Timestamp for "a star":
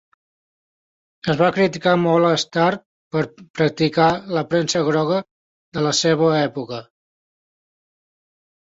2.31-2.71